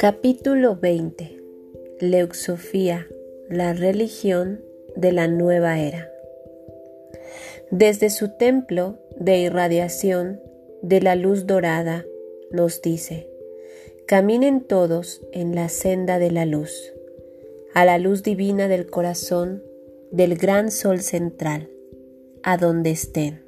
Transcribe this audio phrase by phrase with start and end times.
[0.00, 1.42] Capítulo 20
[2.00, 3.06] Leuxofía,
[3.50, 4.64] la religión
[4.96, 6.10] de la nueva era.
[7.70, 10.40] Desde su templo de irradiación
[10.80, 12.06] de la luz dorada
[12.50, 13.28] nos dice,
[14.06, 16.94] caminen todos en la senda de la luz,
[17.74, 19.62] a la luz divina del corazón
[20.12, 21.68] del gran sol central,
[22.42, 23.42] a donde estén.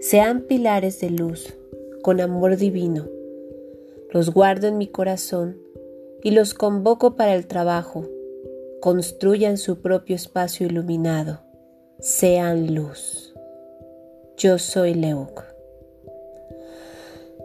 [0.00, 1.56] Sean pilares de luz,
[2.02, 3.08] con amor divino.
[4.10, 5.67] Los guardo en mi corazón
[6.22, 8.04] y los convoco para el trabajo.
[8.80, 11.40] Construyan su propio espacio iluminado.
[11.98, 13.34] Sean luz.
[14.36, 15.42] Yo soy Leuc.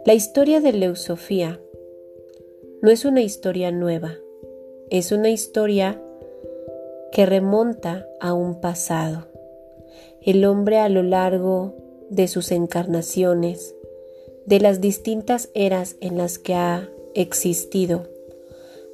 [0.06, 1.60] La historia de Leusofía
[2.82, 4.14] no es una historia nueva,
[4.90, 6.00] es una historia
[7.10, 9.26] que remonta a un pasado.
[10.20, 11.74] El hombre a lo largo
[12.10, 13.74] de sus encarnaciones,
[14.46, 18.08] de las distintas eras en las que ha existido,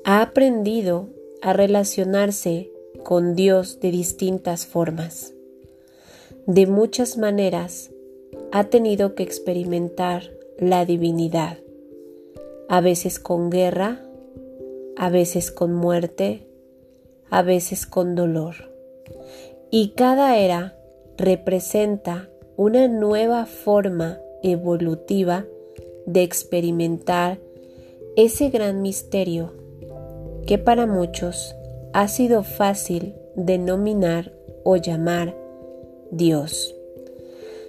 [0.04, 1.08] ha aprendido
[1.42, 2.70] a relacionarse
[3.02, 5.34] con Dios de distintas formas.
[6.46, 7.90] De muchas maneras
[8.52, 11.58] ha tenido que experimentar la divinidad,
[12.68, 14.00] a veces con guerra,
[14.96, 16.46] a veces con muerte,
[17.28, 18.70] a veces con dolor.
[19.70, 20.76] Y cada era
[21.16, 25.44] representa una nueva forma evolutiva
[26.06, 27.38] de experimentar
[28.16, 29.52] ese gran misterio
[30.50, 31.54] que para muchos
[31.92, 34.32] ha sido fácil denominar
[34.64, 35.36] o llamar
[36.10, 36.74] Dios.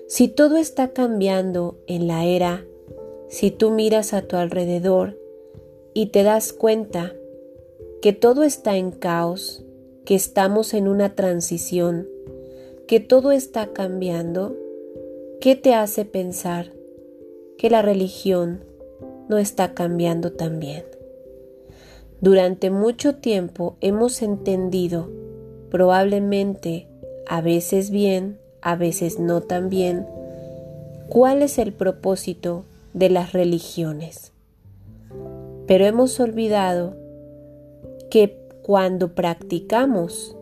[0.08, 2.66] Si todo está cambiando en la era,
[3.30, 5.16] si tú miras a tu alrededor
[5.94, 7.14] y te das cuenta
[8.02, 9.64] que todo está en caos,
[10.04, 12.10] que estamos en una transición,
[12.88, 14.58] que todo está cambiando,
[15.40, 16.74] ¿qué te hace pensar
[17.60, 18.64] que la religión
[19.30, 20.84] no está cambiando también?
[22.22, 25.10] Durante mucho tiempo hemos entendido,
[25.72, 26.88] probablemente
[27.28, 30.06] a veces bien, a veces no tan bien,
[31.10, 34.34] cuál es el propósito de las religiones.
[35.66, 36.96] Pero hemos olvidado
[38.12, 40.38] que cuando practicamos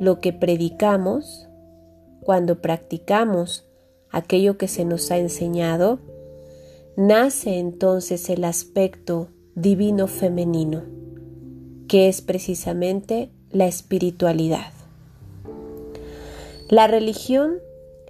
[0.00, 1.48] lo que predicamos,
[2.20, 3.66] cuando practicamos
[4.10, 6.00] aquello que se nos ha enseñado,
[6.96, 9.28] nace entonces el aspecto
[9.60, 10.84] divino femenino,
[11.88, 14.72] que es precisamente la espiritualidad.
[16.68, 17.54] La religión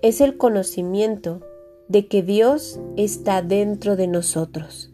[0.03, 1.41] es el conocimiento
[1.88, 4.91] de que Dios está dentro de nosotros.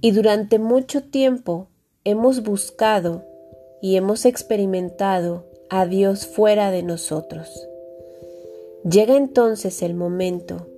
[0.00, 1.68] Y durante mucho tiempo
[2.04, 3.24] hemos buscado
[3.80, 7.68] y hemos experimentado a Dios fuera de nosotros.
[8.90, 10.68] Llega entonces el momento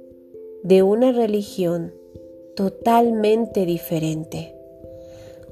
[0.62, 1.92] de una religión
[2.56, 4.55] totalmente diferente,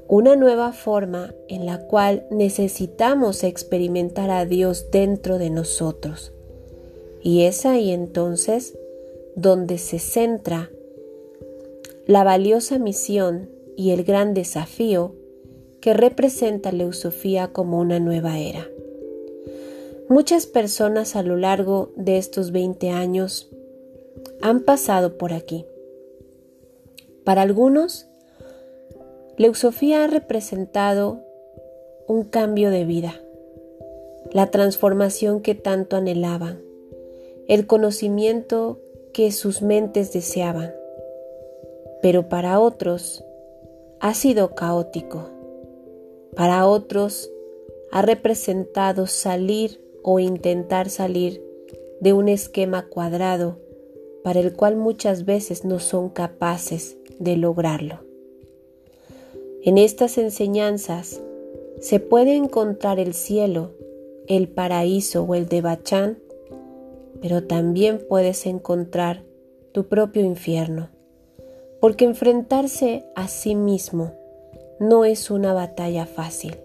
[0.07, 6.31] una nueva forma en la cual necesitamos experimentar a Dios dentro de nosotros.
[7.21, 8.77] Y es ahí entonces
[9.35, 10.69] donde se centra
[12.05, 15.15] la valiosa misión y el gran desafío
[15.81, 18.67] que representa la Eusofía como una nueva era.
[20.07, 23.49] Muchas personas a lo largo de estos 20 años
[24.41, 25.65] han pasado por aquí.
[27.23, 28.07] Para algunos,
[29.37, 31.19] Leusofía ha representado
[32.07, 33.21] un cambio de vida,
[34.31, 36.61] la transformación que tanto anhelaban,
[37.49, 38.79] el conocimiento
[39.13, 40.73] que sus mentes deseaban.
[42.01, 43.25] Pero para otros
[43.99, 45.29] ha sido caótico,
[46.37, 47.29] para otros
[47.91, 51.43] ha representado salir o intentar salir
[51.99, 53.57] de un esquema cuadrado
[54.23, 58.04] para el cual muchas veces no son capaces de lograrlo.
[59.65, 61.23] En estas enseñanzas
[61.79, 63.71] se puede encontrar el cielo,
[64.27, 66.19] el paraíso o el de Bachán,
[67.19, 69.23] pero también puedes encontrar
[69.71, 70.89] tu propio infierno,
[71.81, 74.11] porque enfrentarse a sí mismo
[74.79, 76.57] no es una batalla fácil.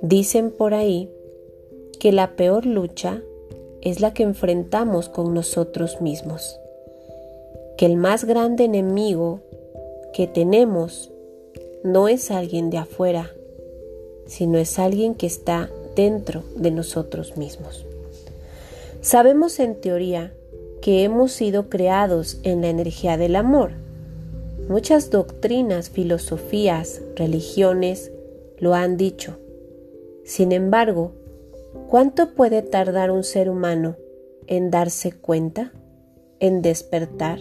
[0.00, 1.10] Dicen por ahí
[1.98, 3.20] que la peor lucha
[3.80, 6.60] es la que enfrentamos con nosotros mismos,
[7.76, 9.40] que el más grande enemigo
[10.12, 11.09] que tenemos
[11.82, 13.30] no es alguien de afuera,
[14.26, 17.86] sino es alguien que está dentro de nosotros mismos.
[19.00, 20.32] Sabemos en teoría
[20.82, 23.72] que hemos sido creados en la energía del amor,
[24.70, 28.12] Muchas doctrinas, filosofías, religiones
[28.56, 29.36] lo han dicho.
[30.22, 31.10] Sin embargo,
[31.88, 33.96] ¿cuánto puede tardar un ser humano
[34.46, 35.72] en darse cuenta,
[36.38, 37.40] en despertar?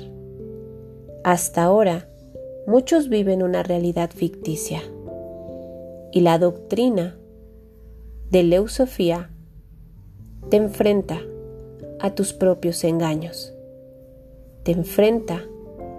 [1.24, 2.09] Hasta ahora,
[2.70, 4.84] muchos viven una realidad ficticia,
[6.12, 7.18] Y la doctrina
[8.30, 9.32] de Leusofía
[10.50, 11.20] te enfrenta
[12.00, 13.54] a tus propios engaños,
[14.64, 15.46] te enfrenta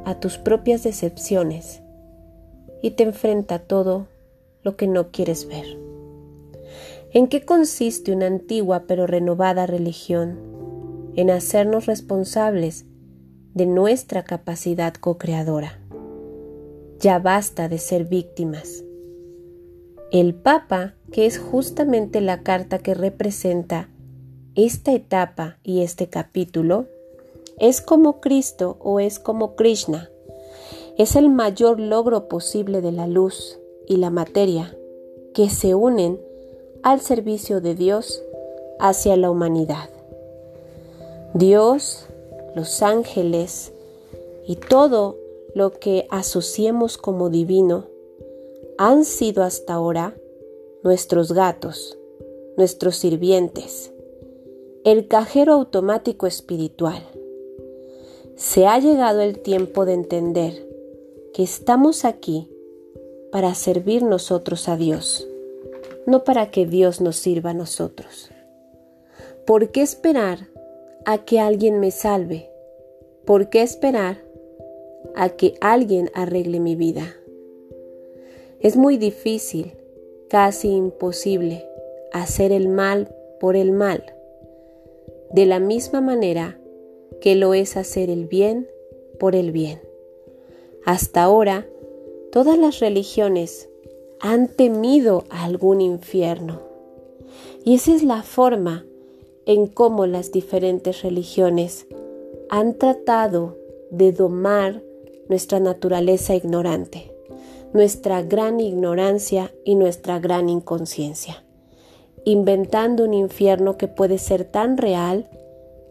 [0.05, 1.83] a tus propias decepciones
[2.83, 4.07] y te enfrenta a todo
[4.63, 5.67] lo que no quieres ver.
[7.13, 10.39] ¿En qué consiste una antigua pero renovada religión?
[11.17, 12.85] En hacernos responsables
[13.55, 15.80] de nuestra capacidad co-creadora.
[17.01, 18.85] Ya basta de ser víctimas.
[20.13, 23.89] El Papa, que es justamente la carta que representa
[24.55, 26.89] esta etapa y este capítulo,
[27.59, 30.11] es como Cristo o es como Krishna.
[30.99, 34.77] Es el mayor logro posible de la luz y la materia
[35.33, 36.21] que se unen
[36.83, 38.23] al servicio de Dios
[38.79, 39.89] hacia la humanidad.
[41.33, 42.05] Dios,
[42.55, 43.73] los ángeles
[44.47, 45.20] y todo
[45.55, 47.87] lo que asociemos como divino
[48.79, 50.17] han sido hasta ahora
[50.83, 51.99] nuestros gatos,
[52.57, 53.93] nuestros sirvientes,
[54.85, 57.03] el cajero automático espiritual.
[58.37, 60.67] Se ha llegado el tiempo de entender
[61.35, 62.49] que estamos aquí
[63.31, 65.27] para servir nosotros a Dios
[66.07, 68.31] no para que Dios nos sirva a nosotros.
[69.47, 70.49] ¿Por qué esperar
[71.05, 72.51] a que alguien me salve?
[73.25, 74.19] ¿Por qué esperar
[75.15, 77.17] a que alguien arregle mi vida?
[78.61, 79.73] Es muy difícil,
[80.29, 81.67] casi imposible,
[82.13, 84.05] hacer el mal por el mal,
[85.33, 86.59] de la misma manera
[87.21, 88.69] que lo es hacer el bien
[89.19, 89.81] por el bien.
[90.85, 91.67] Hasta ahora,
[92.33, 93.69] todas las religiones
[94.21, 96.61] han temido algún infierno.
[97.65, 98.85] Y esa es la forma
[99.47, 101.87] en cómo las diferentes religiones
[102.49, 103.57] han tratado
[103.91, 104.83] de domar
[105.31, 107.13] nuestra naturaleza ignorante,
[107.73, 111.45] nuestra gran ignorancia y nuestra gran inconsciencia,
[112.25, 115.29] inventando un infierno que puede ser tan real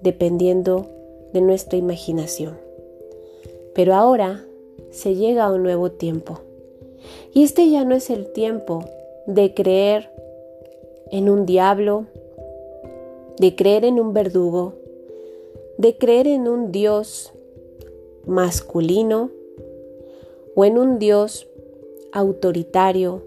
[0.02, 0.90] dependiendo
[1.32, 2.58] de nuestra imaginación.
[3.74, 4.44] Pero ahora
[4.92, 6.42] se llega a un nuevo tiempo
[7.34, 8.84] y este ya no es el tiempo
[9.26, 10.12] de creer
[11.12, 12.08] en un diablo,
[13.38, 14.74] de creer en un verdugo,
[15.78, 17.32] de creer en un Dios
[18.26, 19.32] masculino
[20.56, 21.48] o en un Dios
[22.12, 23.24] autoritario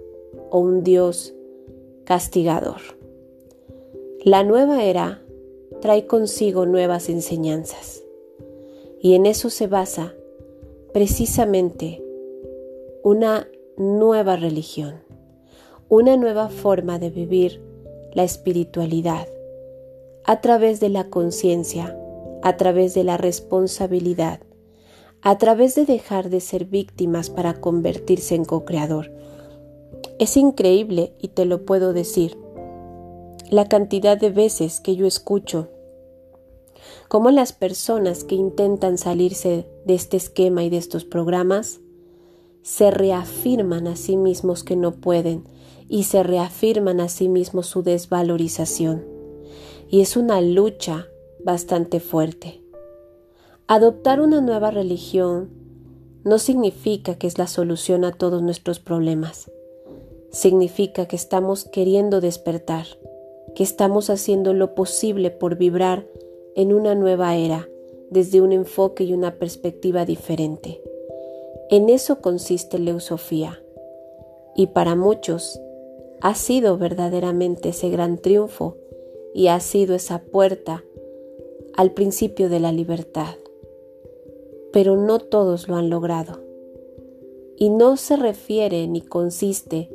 [0.50, 1.34] o un Dios
[2.04, 2.80] castigador.
[4.24, 5.22] La nueva era
[5.80, 8.02] trae consigo nuevas enseñanzas
[9.00, 10.14] y en eso se basa
[10.92, 12.02] precisamente
[13.02, 15.00] una nueva religión,
[15.88, 17.60] una nueva forma de vivir
[18.12, 19.26] la espiritualidad
[20.24, 21.98] a través de la conciencia,
[22.42, 24.40] a través de la responsabilidad,
[25.22, 29.12] a través de dejar de ser víctimas para convertirse en co-creador.
[30.18, 32.36] Es increíble y te lo puedo decir
[33.50, 35.68] la cantidad de veces que yo escucho
[37.08, 41.80] cómo las personas que intentan salirse de este esquema y de estos programas
[42.62, 45.44] se reafirman a sí mismos que no pueden
[45.88, 49.04] y se reafirman a sí mismos su desvalorización.
[49.88, 51.08] Y es una lucha
[51.44, 52.61] bastante fuerte.
[53.74, 55.48] Adoptar una nueva religión
[56.24, 59.50] no significa que es la solución a todos nuestros problemas.
[60.30, 62.84] Significa que estamos queriendo despertar,
[63.54, 66.06] que estamos haciendo lo posible por vibrar
[66.54, 67.66] en una nueva era,
[68.10, 70.82] desde un enfoque y una perspectiva diferente.
[71.70, 73.62] En eso consiste Leusofía,
[74.54, 75.58] y para muchos
[76.20, 78.76] ha sido verdaderamente ese gran triunfo
[79.32, 80.84] y ha sido esa puerta
[81.74, 83.36] al principio de la libertad.
[84.72, 86.40] Pero no todos lo han logrado.
[87.56, 89.90] Y no se refiere ni consiste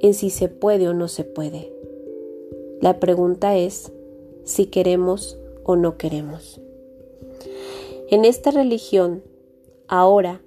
[0.00, 1.72] en si se puede o no se puede.
[2.80, 3.92] La pregunta es
[4.44, 6.60] si queremos o no queremos.
[8.08, 9.22] En esta religión,
[9.88, 10.42] ahora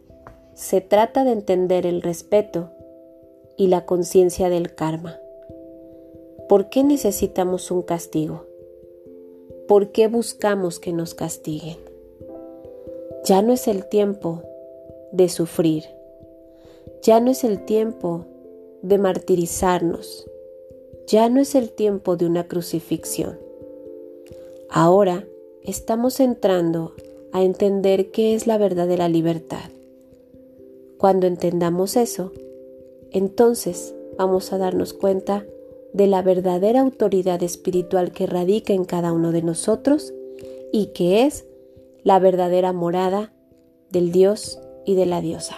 [0.53, 2.69] se trata de entender el respeto
[3.57, 5.17] y la conciencia del karma.
[6.47, 8.45] ¿Por qué necesitamos un castigo?
[9.67, 11.84] ¿Por qué buscamos que nos castiguen?
[13.25, 14.43] Ya no es el tiempo
[15.11, 15.85] de sufrir.
[17.01, 18.27] Ya no es el tiempo
[18.83, 20.29] de martirizarnos.
[21.07, 23.39] Ya no es el tiempo de una crucifixión.
[24.69, 25.25] Ahora
[25.63, 26.93] estamos entrando
[27.31, 29.71] a entender qué es la verdadera libertad.
[30.99, 32.31] Cuando entendamos eso,
[33.09, 35.47] entonces vamos a darnos cuenta
[35.93, 40.13] de la verdadera autoridad espiritual que radica en cada uno de nosotros
[40.71, 41.45] y que es
[42.05, 43.33] la verdadera morada
[43.89, 45.57] del Dios y de la diosa.